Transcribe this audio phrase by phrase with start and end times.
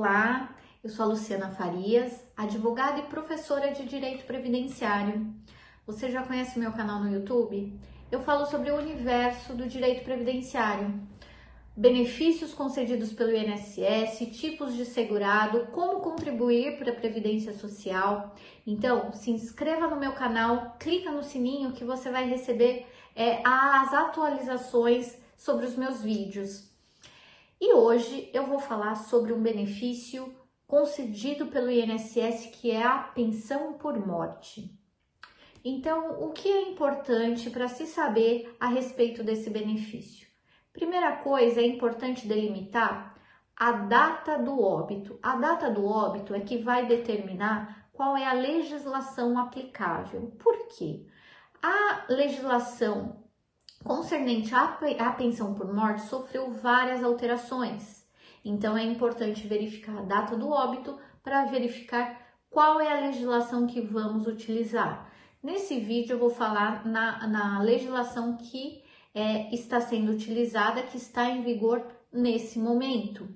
[0.00, 0.54] Olá,
[0.84, 5.26] eu sou a Luciana Farias, advogada e professora de Direito Previdenciário.
[5.84, 7.76] Você já conhece meu canal no YouTube?
[8.08, 11.00] Eu falo sobre o universo do direito previdenciário,
[11.76, 18.36] benefícios concedidos pelo INSS, tipos de segurado, como contribuir para a previdência social.
[18.64, 22.86] Então, se inscreva no meu canal, clica no sininho que você vai receber
[23.16, 26.67] é, as atualizações sobre os meus vídeos.
[27.60, 30.32] E hoje eu vou falar sobre um benefício
[30.64, 34.78] concedido pelo INSS que é a pensão por morte.
[35.64, 40.28] Então, o que é importante para se saber a respeito desse benefício?
[40.72, 43.16] Primeira coisa, é importante delimitar
[43.56, 45.18] a data do óbito.
[45.20, 50.32] A data do óbito é que vai determinar qual é a legislação aplicável.
[50.38, 51.04] Por quê?
[51.60, 53.17] A legislação
[53.88, 58.06] concernente à pensão por morte sofreu várias alterações.
[58.44, 62.20] Então é importante verificar a data do óbito para verificar
[62.50, 65.10] qual é a legislação que vamos utilizar.
[65.42, 68.82] Nesse vídeo eu vou falar na, na legislação que
[69.14, 73.26] é, está sendo utilizada, que está em vigor nesse momento.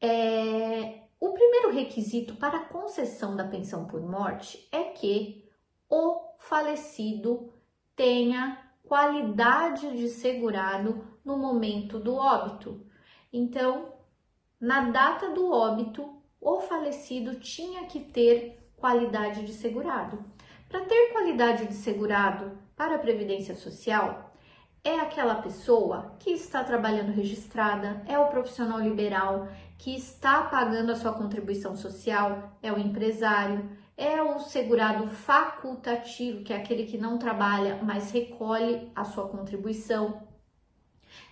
[0.00, 5.44] É, o primeiro requisito para a concessão da pensão por morte é que
[5.88, 7.52] o falecido
[7.96, 12.84] tenha qualidade de segurado no momento do óbito.
[13.32, 13.92] Então,
[14.60, 20.24] na data do óbito, o falecido tinha que ter qualidade de segurado.
[20.68, 24.34] Para ter qualidade de segurado para a Previdência Social,
[24.82, 29.46] é aquela pessoa que está trabalhando registrada, é o profissional liberal
[29.78, 36.54] que está pagando a sua contribuição social, é o empresário, é o segurado facultativo, que
[36.54, 40.26] é aquele que não trabalha, mas recolhe a sua contribuição.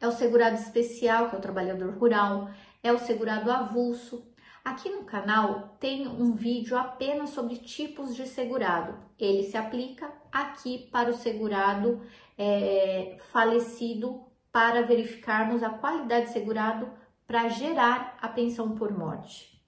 [0.00, 2.48] É o segurado especial, que é o trabalhador rural.
[2.80, 4.24] É o segurado avulso.
[4.64, 8.96] Aqui no canal tem um vídeo apenas sobre tipos de segurado.
[9.18, 12.00] Ele se aplica aqui para o segurado
[12.38, 16.88] é, falecido para verificarmos a qualidade de segurado
[17.26, 19.61] para gerar a pensão por morte.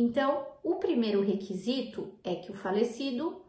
[0.00, 3.42] Então, o primeiro requisito é que o falecido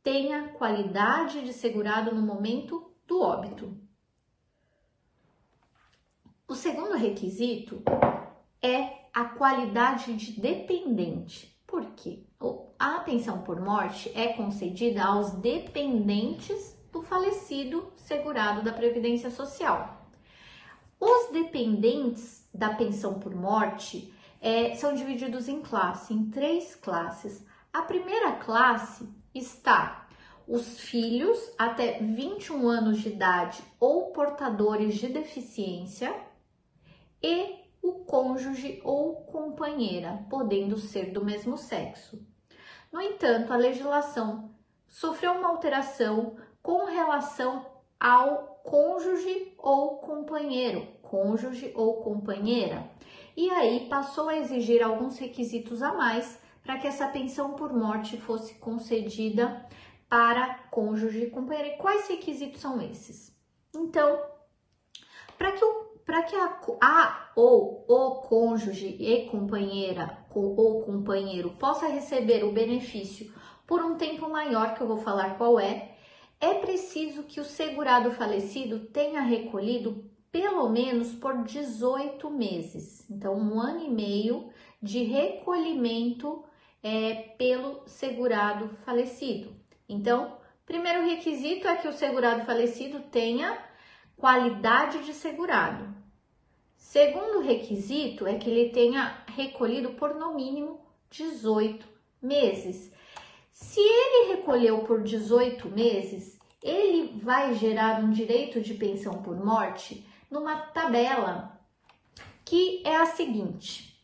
[0.00, 3.76] tenha qualidade de segurado no momento do óbito.
[6.46, 7.82] O segundo requisito
[8.62, 11.60] é a qualidade de dependente.
[11.66, 12.22] Por quê?
[12.78, 20.06] A pensão por morte é concedida aos dependentes do falecido segurado da Previdência Social.
[21.00, 27.44] Os dependentes da pensão por morte é, são divididos em classe, em três classes.
[27.72, 30.08] A primeira classe está
[30.46, 36.14] os filhos até 21 anos de idade ou portadores de deficiência
[37.22, 42.24] e o cônjuge ou companheira, podendo ser do mesmo sexo.
[42.90, 44.50] No entanto, a legislação
[44.88, 47.66] sofreu uma alteração com relação
[48.00, 52.88] ao cônjuge ou companheiro, cônjuge ou companheira
[53.40, 58.16] e aí passou a exigir alguns requisitos a mais para que essa pensão por morte
[58.16, 59.64] fosse concedida
[60.08, 61.68] para cônjuge e companheiro.
[61.68, 63.32] E quais requisitos são esses?
[63.72, 64.20] Então,
[65.38, 65.84] para que, o,
[66.28, 73.32] que a, a ou o cônjuge e companheira ou companheiro possa receber o benefício
[73.68, 75.96] por um tempo maior, que eu vou falar qual é,
[76.40, 83.08] é preciso que o segurado falecido tenha recolhido pelo menos por 18 meses.
[83.10, 84.50] Então, um ano e meio
[84.80, 86.44] de recolhimento
[86.82, 89.54] é, pelo segurado falecido.
[89.88, 93.58] Então, primeiro requisito é que o segurado falecido tenha
[94.16, 95.96] qualidade de segurado.
[96.76, 101.86] Segundo requisito é que ele tenha recolhido por no mínimo 18
[102.20, 102.92] meses.
[103.52, 110.06] Se ele recolheu por 18 meses, ele vai gerar um direito de pensão por morte
[110.30, 111.60] numa tabela
[112.44, 114.02] que é a seguinte: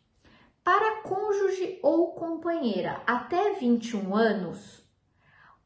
[0.62, 4.82] para cônjuge ou companheira até 21 anos,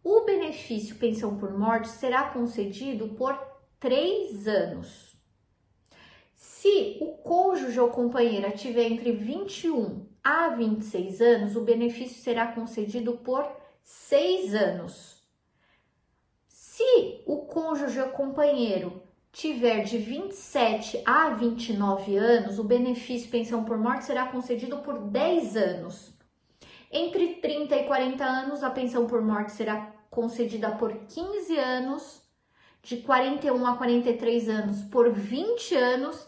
[0.03, 3.39] o benefício pensão por morte será concedido por
[3.79, 5.17] 3 anos.
[6.35, 13.19] Se o cônjuge ou companheira tiver entre 21 a 26 anos, o benefício será concedido
[13.19, 13.49] por
[13.83, 15.23] 6 anos.
[16.47, 19.03] Se o cônjuge ou companheiro
[19.39, 25.57] tiver de 27 a 29 anos, o benefício pensão por morte será concedido por 10
[25.57, 26.13] anos.
[26.91, 32.21] Entre 30 e 40 anos, a pensão por morte será concedida por 15 anos,
[32.83, 36.27] de 41 a 43 anos por 20 anos,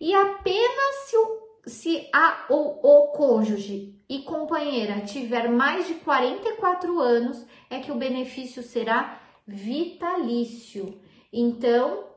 [0.00, 6.98] e apenas se o se a ou o cônjuge e companheira tiver mais de 44
[6.98, 10.98] anos, é que o benefício será vitalício.
[11.30, 12.08] Então,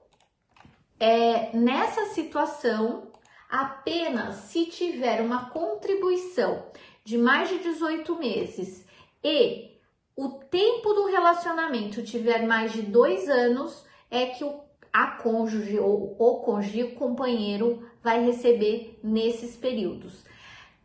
[1.01, 3.07] é, nessa situação,
[3.49, 6.67] apenas se tiver uma contribuição
[7.03, 8.85] de mais de 18 meses
[9.23, 9.71] e
[10.15, 14.59] o tempo do relacionamento tiver mais de dois anos, é que o,
[14.93, 20.23] a cônjuge ou o cônjuge, o companheiro, vai receber nesses períodos.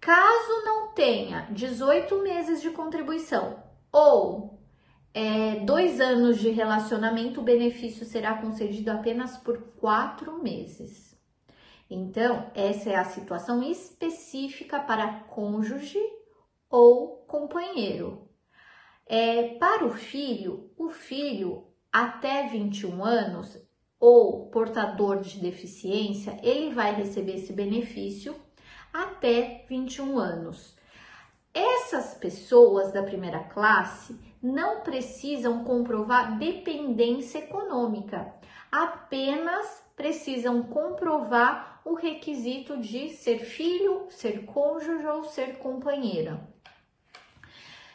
[0.01, 4.56] Caso não tenha 18 meses de contribuição ou
[5.19, 11.19] é, dois anos de relacionamento, o benefício será concedido apenas por quatro meses.
[11.89, 15.99] Então, essa é a situação específica para cônjuge
[16.69, 18.29] ou companheiro.
[19.07, 23.59] É, para o filho, o filho até 21 anos
[23.99, 28.37] ou portador de deficiência, ele vai receber esse benefício
[28.93, 30.77] até 21 anos.
[31.59, 38.31] Essas pessoas da primeira classe não precisam comprovar dependência econômica,
[38.71, 46.47] apenas precisam comprovar o requisito de ser filho, ser cônjuge ou ser companheira.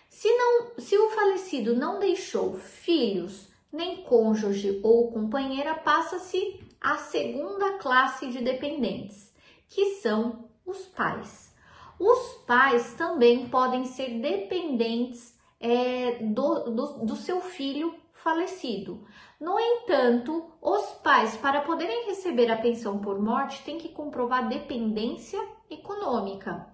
[0.09, 7.77] Se, não, se o falecido não deixou filhos, nem cônjuge ou companheira, passa-se a segunda
[7.77, 9.31] classe de dependentes,
[9.67, 11.50] que são os pais.
[12.03, 19.05] Os pais também podem ser dependentes é, do, do, do seu filho falecido.
[19.39, 25.39] No entanto, os pais, para poderem receber a pensão por morte, têm que comprovar dependência
[25.69, 26.65] econômica.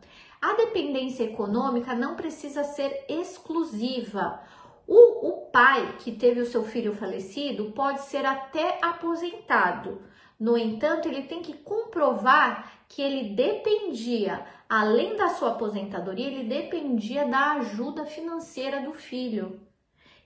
[0.41, 4.39] A dependência econômica não precisa ser exclusiva.
[4.87, 10.01] O, o pai que teve o seu filho falecido pode ser até aposentado.
[10.39, 17.27] No entanto, ele tem que comprovar que ele dependia, além da sua aposentadoria, ele dependia
[17.27, 19.59] da ajuda financeira do filho.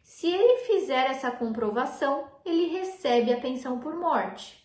[0.04, 4.62] Se ele fizer essa comprovação, ele recebe a pensão por morte.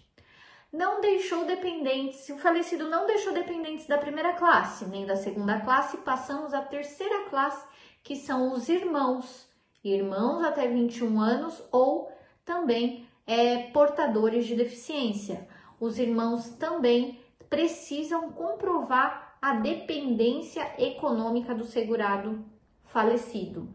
[0.72, 5.96] Não deixou dependentes, o falecido não deixou dependentes da primeira classe, nem da segunda classe,
[5.98, 7.64] passamos à terceira classe,
[8.02, 9.48] que são os irmãos,
[9.82, 12.10] irmãos até 21 anos ou
[12.44, 15.48] também é, portadores de deficiência.
[15.80, 17.20] Os irmãos também
[17.50, 22.44] precisam comprovar a dependência econômica do segurado
[22.84, 23.68] falecido.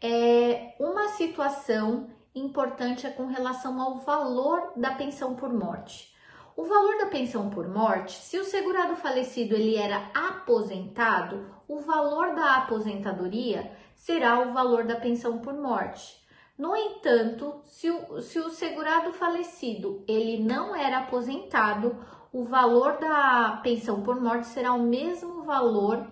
[0.00, 6.14] É uma situação importante é com relação ao valor da pensão por morte.
[6.56, 12.34] O valor da pensão por morte, se o segurado falecido ele era aposentado, o valor
[12.34, 16.20] da aposentadoria será o valor da pensão por morte.
[16.58, 21.96] No entanto, se o, se o segurado falecido ele não era aposentado,
[22.32, 26.04] o valor da pensão por morte será o mesmo valor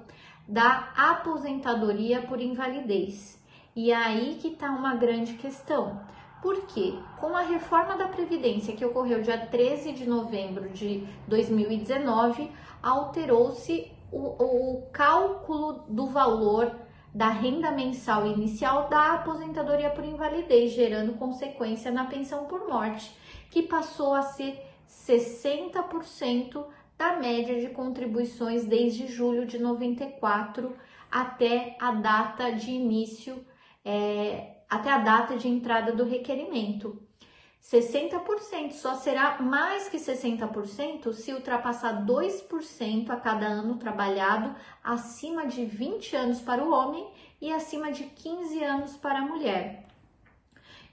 [0.47, 3.43] da aposentadoria por invalidez.
[3.75, 6.01] E é aí que está uma grande questão.
[6.41, 13.91] Porque com a reforma da Previdência que ocorreu dia 13 de novembro de 2019, alterou-se
[14.13, 16.86] o, o cálculo do valor
[17.17, 23.11] da renda mensal inicial da aposentadoria por invalidez, gerando consequência na pensão por morte,
[23.51, 26.63] que passou a ser 60%
[26.99, 30.77] da média de contribuições desde julho de 94
[31.11, 33.43] até a data de início,
[33.83, 37.03] é, até a data de entrada do requerimento.
[37.63, 45.65] 60% só será mais que 60% se ultrapassar 2% a cada ano trabalhado acima de
[45.65, 47.09] 20 anos para o homem
[47.41, 49.89] e acima de 15 anos para a mulher.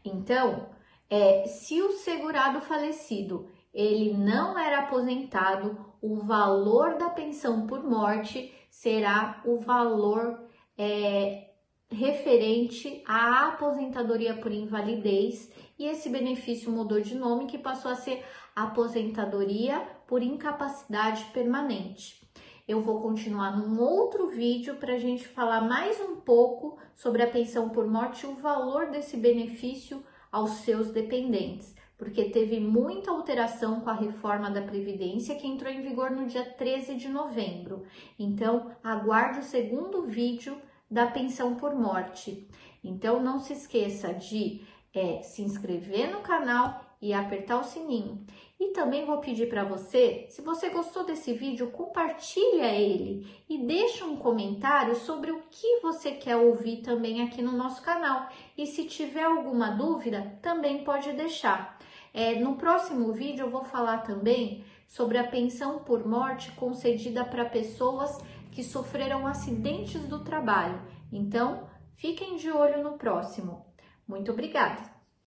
[0.03, 0.67] Então,
[1.09, 8.53] é, se o segurado falecido ele não era aposentado, o valor da pensão por morte
[8.69, 10.43] será o valor
[10.77, 11.49] é,
[11.89, 18.23] referente à aposentadoria por invalidez e esse benefício mudou de nome que passou a ser
[18.55, 22.27] aposentadoria por incapacidade permanente.
[22.67, 27.29] Eu vou continuar num outro vídeo para a gente falar mais um pouco sobre a
[27.29, 33.79] pensão por morte e o valor desse benefício aos seus dependentes porque teve muita alteração
[33.79, 37.83] com a reforma da Previdência que entrou em vigor no dia 13 de novembro.
[38.19, 40.57] Então, aguarde o segundo vídeo
[40.91, 42.45] da pensão por morte.
[42.83, 44.61] Então, não se esqueça de
[44.93, 48.25] é, se inscrever no canal e apertar o sininho.
[48.59, 54.05] E também vou pedir para você, se você gostou desse vídeo, compartilha ele e deixa
[54.05, 58.29] um comentário sobre o que você quer ouvir também aqui no nosso canal.
[58.57, 61.77] E se tiver alguma dúvida, também pode deixar.
[62.13, 67.43] É, no próximo vídeo eu vou falar também sobre a pensão por morte concedida para
[67.43, 68.17] pessoas
[68.51, 70.79] que sofreram acidentes do trabalho.
[71.11, 73.62] Então, fiquem de olho no próximo.
[74.07, 74.92] Muito obrigada!